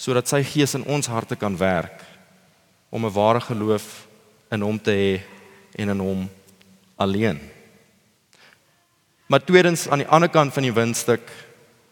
[0.00, 2.00] sodat sy gees in ons harte kan werk
[2.88, 4.08] om 'n ware geloof
[4.50, 5.20] in hom te hê
[5.76, 6.30] en in hom
[6.96, 7.38] alleen.
[9.30, 11.22] Maar tweedens aan die ander kant van die windstuk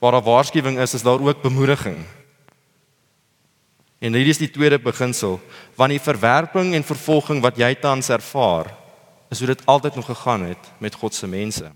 [0.02, 2.00] waar daar waarskuwing is, is daar ook bemoediging.
[3.98, 5.38] En hierdie is die tweede beginsel,
[5.74, 8.72] want die verwerping en vervolging wat jy tans ervaar,
[9.30, 11.70] is hoe dit altyd nog gegaan het met God se mense.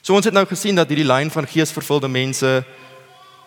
[0.00, 2.64] So ons het nou gesien dat hierdie lyn van geesvervulde mense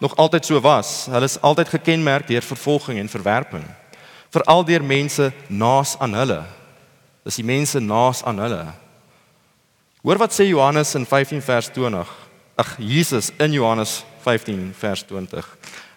[0.05, 1.07] nog altyd so was.
[1.09, 3.65] Hulle is altyd gekenmerk deur vervolging en verwerping.
[4.29, 6.41] Veral deur mense naas aan hulle.
[7.25, 8.82] Dis die mense naas aan hulle.
[10.03, 12.09] Hoor wat sê Johannes in 15 vers 20.
[12.59, 15.45] Ag Jesus in Johannes 15 vers 20.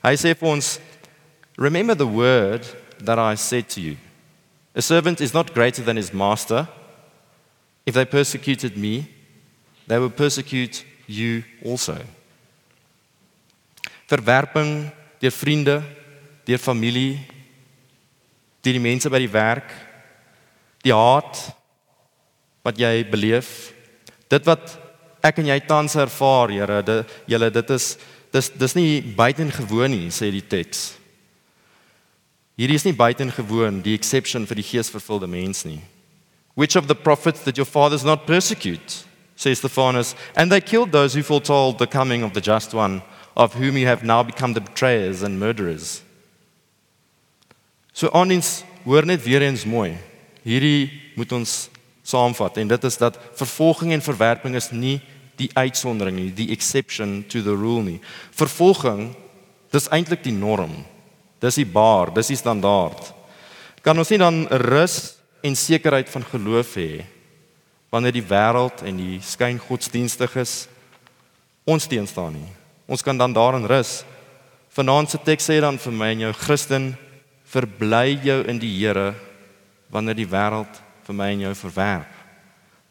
[0.07, 0.77] Hy sê vir ons
[1.59, 2.63] Remember the word
[3.03, 3.97] that I said to you.
[4.77, 6.69] A servant is not greater than his master.
[7.85, 9.11] If they persecuted me,
[9.89, 11.97] they will persecute you also.
[14.07, 15.83] Verwerping deur vriende,
[16.45, 17.25] deur familie,
[18.63, 19.73] deur die mense by die werk,
[20.85, 21.41] die haat
[22.63, 23.73] wat jy beleef,
[24.33, 24.77] dit wat
[25.25, 27.97] ek en jy tans ervaar, Here, dit julle dit is
[28.33, 30.95] dis dis nie buitengewoon nie, sê die teks.
[32.57, 35.81] Hierdie is nie buitengewoon die exception vir die geesvervulde mens nie.
[36.57, 39.05] Which of the prophets did your fathers not persecute?
[39.37, 43.03] says Stephanus, and they killed those who foretold the coming of the just one,
[43.37, 46.03] of whom you have now become the betrayers and murderers.
[47.93, 49.97] So onins hoor net weer eens mooi.
[50.45, 51.69] Hierdie moet ons
[52.07, 55.01] saamvat en dit is dat vervolging en verwerping is nie
[55.37, 57.99] die uitsondering nie, die exception to the rule nie.
[58.37, 59.11] Vervolging
[59.75, 60.73] dis eintlik die norm.
[61.43, 63.13] Dis die bar, dis die standaard.
[63.85, 67.05] Kan ons nie dan rus en sekerheid van geloof hê
[67.93, 70.67] wanneer die wêreld en die skyngodsdienstiges
[71.69, 72.49] ons teenstaan nie.
[72.91, 74.01] Ons kan dan daarin rus.
[74.75, 76.91] Vanaand se teks sê dan vir my en jou Christen,
[77.47, 79.13] verbly jou in die Here
[79.93, 82.13] wanneer die wêreld vir my en jou verwerp.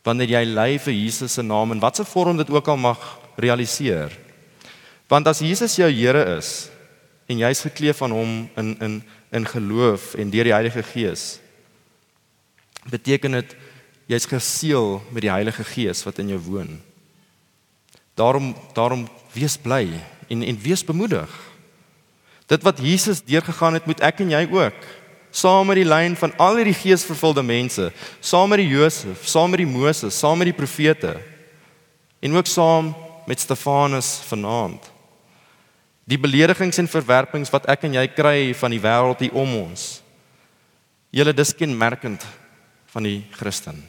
[0.05, 3.01] Wanneer jy ly vir Jesus se naam en watse vorm dit ook al mag
[3.41, 4.13] realiseer.
[5.09, 6.69] Want as Jesus jou Here is
[7.29, 9.03] en jy's gekleef aan hom in in
[9.35, 11.39] in geloof en deur die Heilige Gees
[12.85, 13.55] beteken dit
[14.07, 16.77] jy's geseël met die Heilige Gees wat in jou woon.
[18.15, 19.89] Daarom daarom wees bly
[20.29, 21.29] en en wees bemoedig.
[22.45, 24.77] Dit wat Jesus deurgegaan het, moet ek en jy ook.
[25.35, 27.89] Saam met die lyn van al hierdie geesvervulde mense,
[28.23, 31.17] saam met die Josef, saam met die Moses, saam met die profete
[32.23, 32.93] en ook saam
[33.27, 34.87] met Stefanus vanaand.
[36.07, 39.99] Die beledigings en verwerpings wat ek en jy kry van die wêreld hier om ons.
[41.11, 42.23] Julle dis kenmerkend
[42.93, 43.83] van die Christen.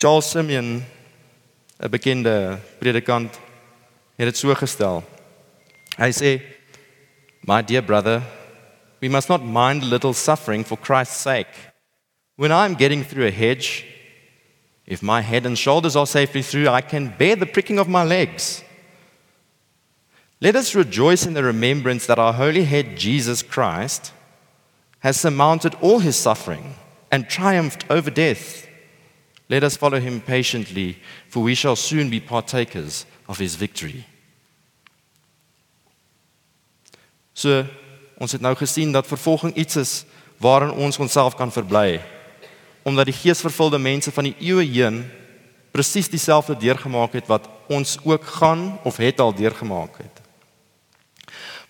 [0.00, 0.80] Charles Simeon,
[1.76, 3.36] 'n bekende predikant,
[4.16, 5.04] het dit so gestel.
[5.98, 6.40] Hy sê,
[7.44, 8.22] "My dear brother,
[9.00, 11.48] we must not mind a little suffering for Christ's sake.
[12.36, 13.84] When I'm getting through a hedge,
[14.86, 18.02] if my head and shoulders are safely through, I can bear the pricking of my
[18.02, 18.62] legs."
[20.40, 24.12] Let us rejoice in the remembrance that our holy head Jesus Christ
[25.00, 26.76] has surmounted all his suffering
[27.10, 28.66] and triumphed over death.
[29.50, 34.06] Let us follow him patiently, for we shall soon be partakers of his victory.
[37.34, 37.66] So,
[38.20, 39.92] ons het nou gesien dat vervolging iets is
[40.40, 42.00] waarin ons onsself kan verbly.
[42.84, 45.02] Omdat die geesvervulde mense van die eeue heen
[45.72, 50.20] presies dieselfde deurgemaak het wat ons ook gaan of het al deurgemaak het.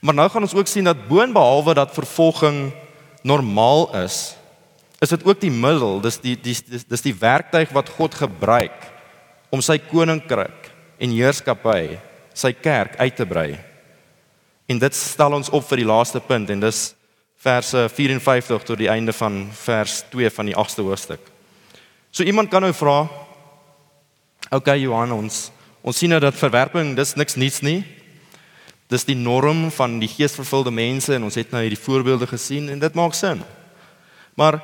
[0.00, 2.70] Maar nou gaan ons ook sien dat boonbehalwe dat vervolging
[3.22, 4.34] normaal is,
[5.00, 8.88] is dit ook die middel, dis die dis dis, dis die werktuig wat God gebruik
[9.52, 11.98] om sy koninkryk en heerskappy,
[12.32, 13.69] sy kerk uit te brei.
[14.70, 16.80] En dit stel ons op vir die laaste punt en dis
[17.40, 21.24] verse 54 tot die einde van vers 2 van die 8ste hoofstuk.
[22.14, 23.00] So iemand kan nou vra,
[24.44, 25.50] "Oké okay, Johan, ons
[25.82, 27.84] ons sien nou dat verwerping dis niks niets nie.
[28.88, 32.78] Dis die norm van die geesvervulde mense en ons het nou hierdie voorbeelde gesien en
[32.78, 33.42] dit maak sin.
[34.34, 34.60] Maar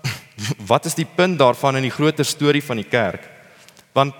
[0.70, 3.22] wat is die punt daarvan in die groter storie van die kerk?
[3.92, 4.14] Want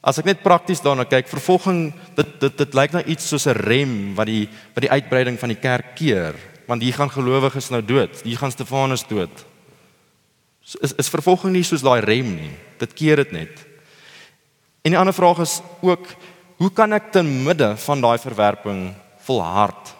[0.00, 3.56] As ek net prakties daarna kyk, vervolging dit dit dit lyk na iets soos 'n
[3.56, 6.34] rem wat die wat die uitbreiding van die kerk keer,
[6.66, 9.44] want hier gaan gelowiges nou dood, hier gaan Stefanus dood.
[10.80, 12.56] Is is vervolging nie soos daai rem nie.
[12.78, 13.66] Dit keer dit net.
[14.82, 16.06] En die ander vraag is ook
[16.56, 18.94] hoe kan ek te midde van daai verwerping
[19.26, 19.94] volhard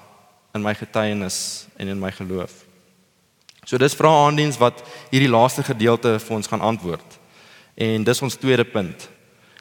[0.55, 2.65] in my getuienis en in my geloof?
[3.65, 7.19] So dis vra aandiens wat hierdie laaste gedeelte vir ons gaan antwoord.
[7.77, 9.09] En dis ons tweede punt.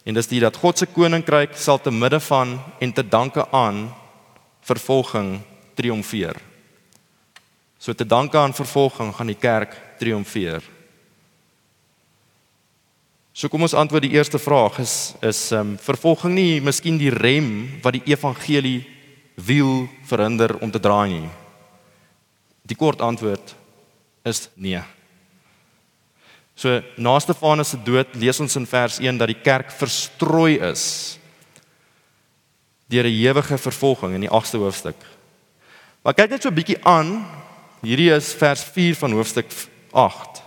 [0.09, 3.91] En dis dit dat God se koninkryk sal te midde van en te danke aan
[4.65, 5.35] vervolging
[5.77, 6.39] triomfeer.
[7.77, 10.65] So te danke aan vervolging gaan die kerk triomfeer.
[13.33, 17.13] So kom ons antwoord die eerste vraag is is ehm um, vervolging nie miskien die
[17.13, 18.87] rem wat die evangelie
[19.35, 21.29] wiel verhinder om te draai nie.
[22.65, 23.55] Die kort antwoord
[24.25, 24.81] is nee.
[26.59, 31.15] So na Stefanus se dood lees ons in vers 1 dat die kerk verstrooi is
[32.89, 34.97] deur 'n ewige vervolging in die 8ste hoofstuk.
[36.03, 37.25] Maar kyk net so 'n bietjie aan.
[37.81, 39.47] Hierdie is vers 4 van hoofstuk
[39.93, 40.41] 8.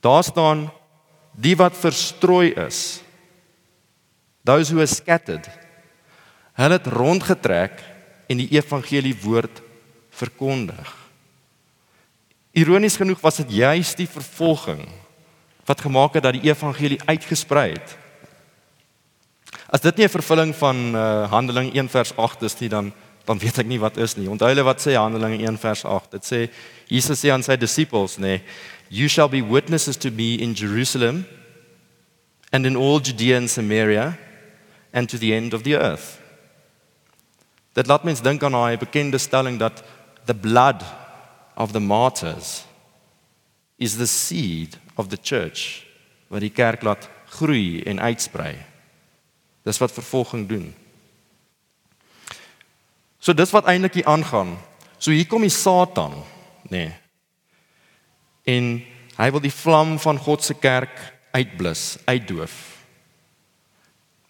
[0.00, 0.70] Daar staan
[1.34, 3.02] die wat verstrooi is.
[4.44, 5.48] Those who are scattered.
[6.52, 7.82] Hulle het rondgetrek
[8.28, 9.62] en die evangelie woord
[10.10, 11.01] verkondig.
[12.52, 14.84] Ironies genoeg was dit juis die vervolging
[15.64, 17.96] wat gemaak het dat die evangelie uitgesprei het.
[19.72, 22.92] As dit nie 'n vervulling van uh, Handeling 1 vers 8 is nie dan
[23.24, 24.28] dan weet ek nie wat is nie.
[24.28, 26.10] Onthou hulle wat sê Handeling 1 vers 8.
[26.10, 26.50] Dit sê
[26.90, 28.42] Jesus sê aan sy disippels, nê, nee,
[28.90, 31.24] you shall be witnesses to me in Jerusalem
[32.52, 34.18] and in all Judea and Samaria
[34.92, 36.18] and to the end of the earth.
[37.72, 39.84] Dit laat mens dink aan daai bekende stelling dat
[40.26, 40.82] the blood
[41.56, 42.64] of the martyrs
[43.78, 45.86] is the seed of the church
[46.32, 48.54] wat die kerk laat groei en uitsprei.
[49.64, 50.70] Dis wat vervolging doen.
[53.22, 54.56] So dis wat eintlik hier aangaan.
[54.98, 56.14] So hier kom die Satan,
[56.70, 56.86] nê.
[56.88, 56.92] Nee.
[58.42, 58.70] En
[59.18, 60.96] hy wil die vlam van God se kerk
[61.30, 62.54] uitblus, uitdoof.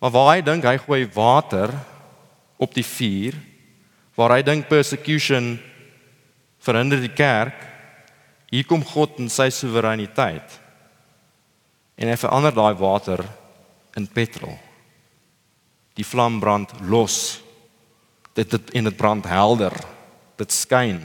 [0.03, 1.73] Maar waar hy dink hy gooi water
[2.61, 3.39] op die vuur,
[4.19, 5.55] waar hy dink persecution
[6.63, 7.57] verhinder die kerk.
[8.53, 10.59] Hier kom God in sy soewereiniteit.
[11.97, 13.25] En hy verander daai water
[13.99, 14.55] in petrol.
[15.99, 17.41] Die vlam brand los.
[18.37, 19.75] Dit dit en dit brand helder.
[20.41, 21.03] Dit skyn.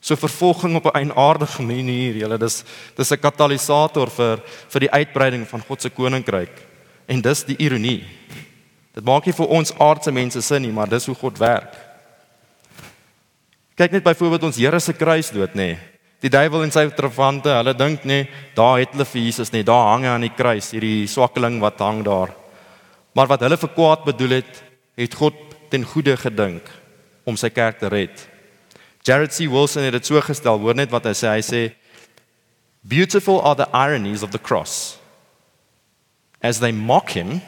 [0.00, 2.64] So vervolging op 'n eienaardige manier, julle dis
[2.96, 6.66] dis 'n katalisator vir vir die uitbreiding van God se koninkryk.
[7.06, 8.04] En dis die ironie.
[8.94, 11.89] Dit maak nie vir ons aardse mense sin nie, maar dis hoe God werk.
[13.80, 15.70] Kyk net byvoorbeeld ons Here se kruisdood nê.
[15.72, 15.78] Nee.
[16.20, 19.62] Die duiwel en sy travante, hulle dink nê, nee, daar het hulle vir Jesus nê,
[19.62, 22.34] nee, daar hang hy aan die kruis, hierdie swakkeling wat hang daar.
[23.16, 24.58] Maar wat hulle vir kwaad bedoel het,
[25.00, 25.38] het God
[25.72, 26.68] ten goeie gedink
[27.24, 28.26] om sy kerk te red.
[29.06, 29.48] Jared C.
[29.48, 31.62] Wilson het dit so gestel, hoor net wat hy sê, hy sê
[32.84, 34.98] Beautiful are the ironies of the cross.
[36.44, 37.40] As they mock him,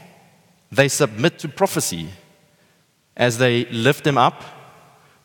[0.72, 2.08] they submit to prophecy.
[3.16, 4.40] As they lift him up,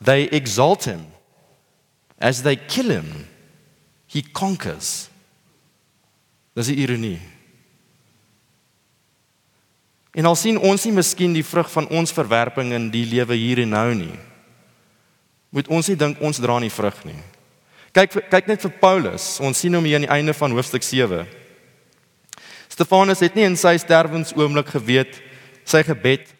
[0.04, 1.08] They exalt him.
[2.20, 3.28] As they kill him,
[4.08, 5.10] he conquers.
[6.58, 7.20] Dis die ironie.
[10.18, 13.62] En al sien ons nie miskien die vrug van ons verwerping in die lewe hier
[13.62, 14.16] en nou nie.
[15.54, 17.20] Moet ons nie dink ons dra nie vrug nie.
[17.94, 19.36] Kyk kyk net vir Paulus.
[19.42, 21.22] Ons sien hom hier aan die einde van hoofstuk 7.
[22.74, 25.22] Stefanus het nie in sy sterwensoomblik geweet
[25.68, 26.34] sy gebed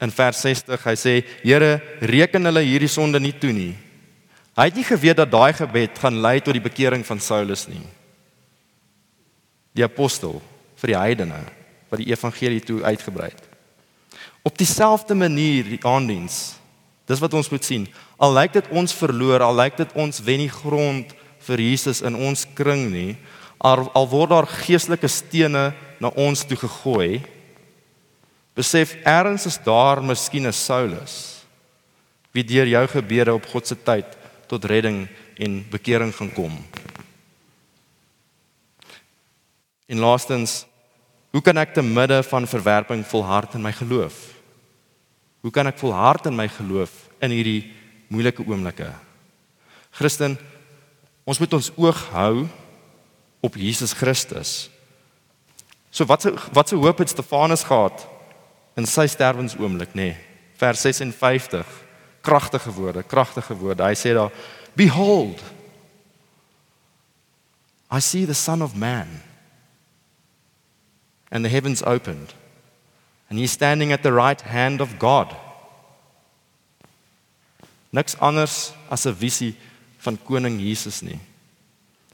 [0.00, 0.84] in vers 60.
[0.84, 3.76] Hy sê: "Here, reken hulle hierdie sonde nie toe nie."
[4.58, 7.84] Hy het nie geweet dat daai gebed gaan lei tot die bekering van Saulus nie.
[9.72, 10.42] Die apostel
[10.80, 11.44] vir die heidene
[11.88, 13.44] wat die evangelie toe uitgebrei het.
[14.42, 16.58] Op dieselfde manier die aandiens.
[17.06, 17.86] Dis wat ons moet sien.
[18.18, 21.14] Al lyk dit ons verloor, al lyk dit ons wen nie grond
[21.46, 23.16] vir Jesus in ons kring nie,
[23.58, 25.70] al, al word daar geestelike stene
[26.02, 27.22] na ons toe gegooi.
[28.58, 31.38] Besef erns is daar miskien 'n Saulus
[32.34, 34.06] wie deur jou gebede op God se tyd
[34.46, 36.52] tot redding en bekering gaan kom.
[39.86, 40.66] En laastens,
[41.30, 44.34] hoe kan ek te midde van verwerping volhard in my geloof?
[45.40, 46.90] Hoe kan ek volhard in my geloof
[47.20, 47.72] in hierdie
[48.08, 48.92] moeilike oomblikke?
[49.90, 50.38] Christen,
[51.24, 52.46] ons moet ons oog hou
[53.40, 54.70] op Jesus Christus.
[55.90, 58.17] So wat se wat se hoop het Stefanus gehad
[58.78, 60.12] in sy sterwensoomblik, nê?
[60.12, 60.16] Nee,
[60.58, 61.66] vers 56
[62.22, 63.82] kragtige woorde, kragtige woorde.
[63.82, 64.32] Hy sê daar,
[64.74, 65.42] "Behold,
[67.90, 69.22] I see the son of man."
[71.30, 72.34] And the heavens opened,
[73.28, 75.34] and he's standing at the right hand of God.
[77.90, 79.56] Niks anders as 'n visie
[79.98, 81.20] van koning Jesus nie.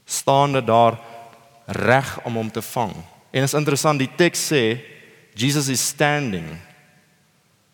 [0.05, 0.99] Staande daar
[1.65, 2.93] reg om hom te vang.
[3.31, 4.94] En is interessant, die teks sê
[5.35, 6.47] Jesus is standing.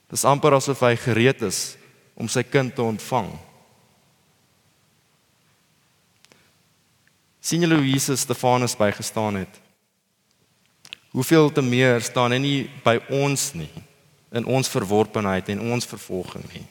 [0.10, 1.78] Dis amper asof hy gereed is
[2.18, 3.32] om sy kind te ontvang.
[7.42, 9.60] sien julle hoe Jesus Stefanus bygestaan het?
[11.12, 13.72] Hoeveel te meer staan hy nie by ons nie
[14.32, 16.64] in ons verworpenheid en ons vervolging nie.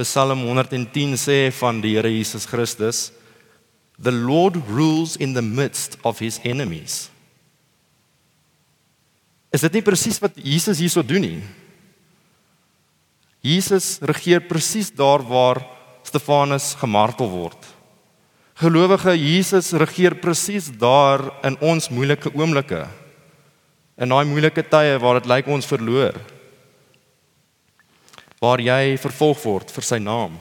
[0.00, 3.12] Psalm 110 sê van die Here Jesus Christus,
[4.00, 7.11] "The Lord rules in the midst of his enemies."
[9.52, 11.40] Is dit nie presies wat Jesus hierso doen nie?
[13.44, 15.60] Jesus regeer presies daar waar
[16.06, 17.58] Stefanus gemartel word.
[18.62, 22.86] Gelowige Jesus regeer presies daar in ons moeilike oomblikke.
[23.98, 26.16] In daai moeilike tye waar dit lyk ons verloor.
[28.42, 30.38] Waar jy vervolg word vir sy naam.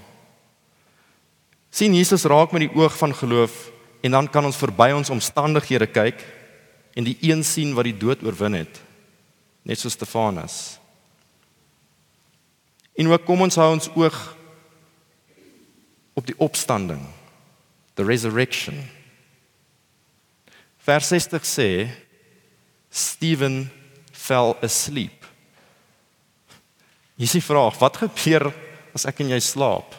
[1.72, 3.72] sien Jesus raak met die oog van geloof
[4.04, 6.20] en dan kan ons verby ons omstandighede kyk
[7.00, 8.82] en die een sien wat die dood oorwin het.
[9.64, 10.78] Net so Stefanus.
[12.98, 14.20] En ook kom ons hou ons oog
[16.14, 17.02] op die opstanding.
[17.94, 18.78] The resurrection.
[20.82, 21.70] Vers 60 sê
[22.90, 23.70] Stephen
[24.12, 25.26] fell asleep.
[27.16, 28.50] Hier is die vraag, wat gebeur
[28.98, 29.94] as ek en jy slaap?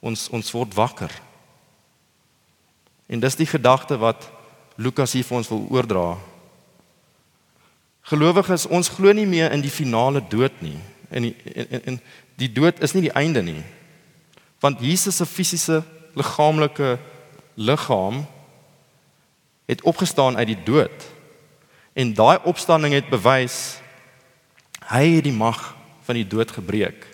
[0.00, 1.12] Ons ons word wakker.
[3.06, 4.24] En dis die gedagte wat
[4.80, 6.06] Lukas hier vir ons wil oordra.
[8.06, 10.78] Gelowiges, ons glo nie meer in die finale dood nie
[11.10, 11.98] en die, en, en
[12.38, 13.62] die dood is nie die einde nie.
[14.62, 15.82] Want Jesus se fisiese
[16.18, 16.96] liggaamlike
[17.54, 18.24] liggaam
[19.66, 21.06] het opgestaan uit die dood.
[21.96, 23.78] En daai opstanding het bewys
[24.86, 25.58] hy het die mag
[26.06, 27.06] van die dood gebreek.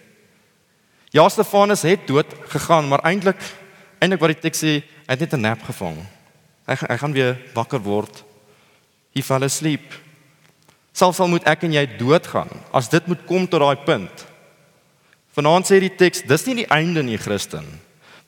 [1.12, 3.40] Ja, Stefanus het dood gegaan, maar eintlik
[4.03, 4.72] eintlik wat die teks sê,
[5.07, 5.97] hy het net 'n nap gevang.
[6.66, 8.24] Hy hy gaan weer wakker word.
[9.14, 9.84] He fell asleep.
[10.93, 14.26] Selfs al moet ek en jy doodgaan, as dit moet kom tot daai punt.
[15.32, 17.64] Vanaand sê die teks, dis nie die einde nie, Christen.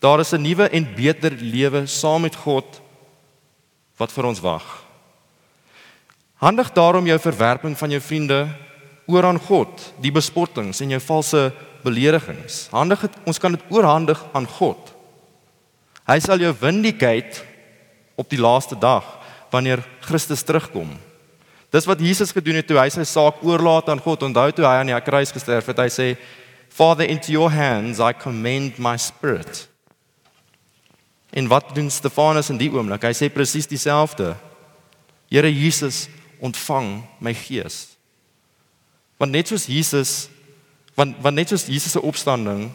[0.00, 2.80] Daar is 'n nuwe en beter lewe saam met God
[3.96, 4.84] wat vir ons wag.
[6.40, 8.48] Handig daarom jou verwerping van jou vriende
[9.06, 11.52] oor aan God, die bespottings en jou valse
[11.84, 12.68] beledigings.
[12.72, 14.92] Handig het, ons kan dit oorhandig aan God.
[16.08, 17.44] Hy sal jou vindicate
[18.16, 19.04] op die laaste dag
[19.50, 20.90] wanneer Christus terugkom.
[21.74, 24.22] Dis wat Jesus gedoen het toe hy sy saak oorlaat aan God.
[24.28, 26.16] Onthou toe hy aan die kruis gesterf het, hy sê,
[26.70, 29.66] "Father, into your hands I commend my spirit."
[31.32, 33.02] En wat doen Stefanus in die oomblik?
[33.02, 34.36] Hy sê presies dieselfde.
[35.28, 36.08] Here Jesus,
[36.40, 37.96] ontvang my gees.
[39.18, 40.28] Want net soos Jesus,
[40.94, 42.70] want want net soos Jesus se opstanding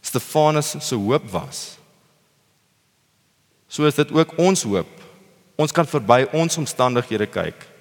[0.00, 1.76] Stefanus se hoop was.
[3.68, 4.88] So is dit ook ons hoop.
[5.56, 7.75] Ons kan verby ons omstandighede kyk.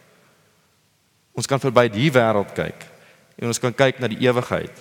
[1.36, 2.86] Ons kan verby die wêreld kyk
[3.36, 4.72] en ons kan kyk na die ewigheid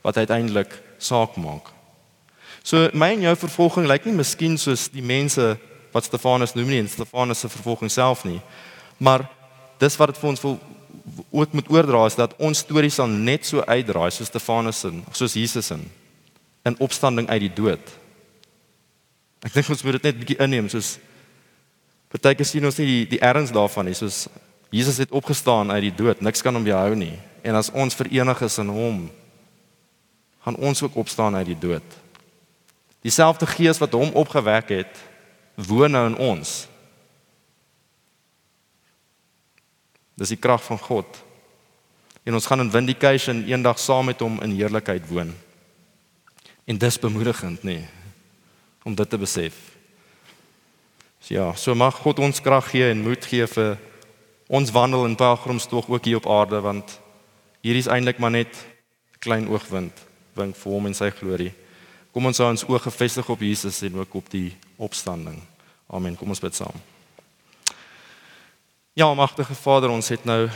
[0.00, 1.68] wat uiteindelik saak maak.
[2.64, 5.54] So my en jou vervolging lyk nie miskien soos die mense
[5.92, 8.40] wat Stefanus noem nie en Stefanus se vervolging self nie.
[8.98, 9.26] Maar
[9.80, 10.58] dis wat dit vir ons wil
[11.30, 15.36] ook moet oordra is dat ons stories sal net so uitdraai soos Stefanus se, soos
[15.36, 15.78] Jesus se
[16.68, 17.92] in opstanding uit die dood.
[19.44, 20.98] Ek dink ons moet dit net bietjie inneem soos
[22.10, 24.26] partyke sien ons nie die die erns daarvan nie, soos
[24.70, 27.16] Jesus het opgestaan uit die dood, niks kan hom weerhou nie.
[27.42, 29.08] En as ons verenig is in hom,
[30.46, 31.96] gaan ons ook opstaan uit die dood.
[33.02, 35.00] Dieselfde gees wat hom opgewek het,
[35.54, 36.52] woon nou in ons.
[40.20, 41.18] Dis die krag van God.
[42.22, 45.32] En ons gaan in vindication eendag saam met hom in heerlikheid woon.
[46.68, 47.88] En dis bemoedigend, nê, nee,
[48.84, 49.56] om dit te besef.
[51.20, 53.74] So ja, so mag God ons krag gee en moed gee vir
[54.50, 56.98] ons wandel in pelgrimstog ook hier op aarde want
[57.62, 58.56] hier is eintlik maar net
[59.22, 59.94] klein oogwind
[60.34, 61.52] wink vir hom en sy glorie.
[62.10, 64.50] Kom ons hou ons oë gefestig op Jesus en ook op die
[64.82, 65.38] opstanding.
[65.90, 66.16] Amen.
[66.18, 66.74] Kom ons bid saam.
[68.98, 70.48] Ja, magtige Vader, ons het nou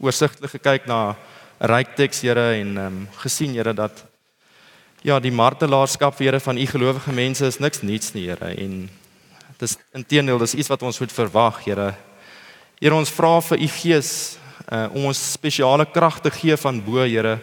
[0.00, 1.16] oorsigtelik gekyk na
[1.60, 4.04] ryk teks, Here, en um, gesien, Here, dat
[5.04, 8.88] ja, die martelaarskap, Here, van u gelowige mense is niks niets nie, Here, en
[9.60, 11.92] dis inteendeel, dis iets wat ons moet verwag, Here.
[12.76, 14.10] Here, ons vra vir u Gees
[14.68, 17.38] uh, om ons spesiale krag te gee van bo, Here.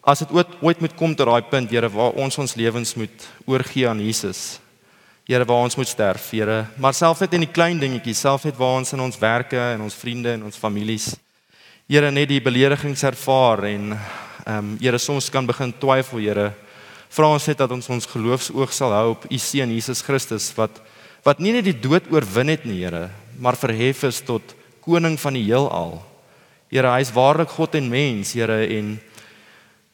[0.00, 3.26] As dit ooit ooit moet kom tot daai punt, Here, waar ons ons lewens moet
[3.44, 4.56] oorgee aan Jesus.
[5.28, 6.62] Here waar ons moet sterf, Here.
[6.80, 9.84] Maar selfs net in die klein dingetjies, selfs net waar ons in ons werke en
[9.84, 11.12] ons vriende en ons families
[11.88, 16.50] Here net die beledigings ervaar en ehm um, Here soms kan begin twyfel, Here.
[17.12, 20.80] Vra ons net dat ons ons geloofsoog sal hou op U seun Jesus Christus wat
[21.24, 25.34] wat nie net die dood oorwin het nie, Here, maar verhef is tot koning van
[25.34, 26.02] die heelal.
[26.70, 28.98] Here, hy is waarlik God en mens, Here, en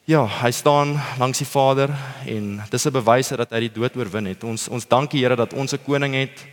[0.05, 1.89] Ja, hy staan langs die Vader
[2.29, 4.43] en dis 'n bewys dat hy die dood oorwin het.
[4.43, 6.45] Ons ons dankie Here dat ons 'n koning het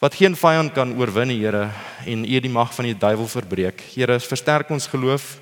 [0.00, 1.70] wat geen vyand kan oorwin nie, Here,
[2.04, 3.80] en U die mag van die duiwel verbreek.
[3.94, 5.38] Here, versterk ons geloof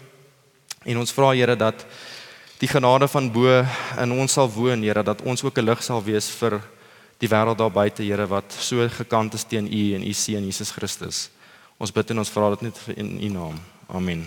[0.84, 1.86] en ons vra Here dat
[2.58, 3.64] die genade van bo
[4.02, 6.60] in ons sal woon, Here, dat ons ook 'n lig sal wees vir
[7.22, 10.70] die wêreld daar buite, Here, wat so gekant is teen U en U seun Jesus
[10.70, 11.30] Christus.
[11.78, 13.60] Ons bid en ons vra dit net in U naam.
[13.88, 14.26] Amen.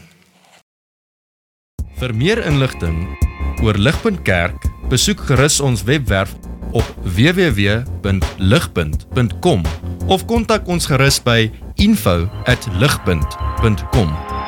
[1.99, 3.17] Vir meer inligting
[3.63, 6.35] oor Ligpunt Kerk, besoek gerus ons webwerf
[6.71, 9.63] op www.ligpunt.com
[10.07, 14.38] of kontak ons gerus by info@ligpunt.com